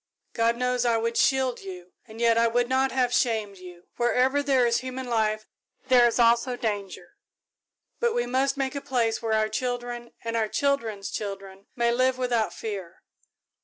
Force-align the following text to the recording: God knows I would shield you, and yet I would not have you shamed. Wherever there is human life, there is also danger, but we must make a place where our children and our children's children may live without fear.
God 0.33 0.57
knows 0.57 0.83
I 0.83 0.97
would 0.97 1.15
shield 1.15 1.59
you, 1.61 1.93
and 2.07 2.19
yet 2.19 2.35
I 2.35 2.47
would 2.47 2.67
not 2.67 2.91
have 2.91 3.11
you 3.11 3.17
shamed. 3.19 3.59
Wherever 3.97 4.41
there 4.41 4.65
is 4.65 4.79
human 4.79 5.05
life, 5.05 5.45
there 5.89 6.07
is 6.07 6.17
also 6.17 6.55
danger, 6.55 7.17
but 7.99 8.15
we 8.15 8.25
must 8.25 8.57
make 8.57 8.73
a 8.73 8.81
place 8.81 9.21
where 9.21 9.33
our 9.33 9.47
children 9.47 10.11
and 10.23 10.35
our 10.35 10.47
children's 10.47 11.11
children 11.11 11.67
may 11.75 11.91
live 11.91 12.17
without 12.17 12.51
fear. 12.51 13.03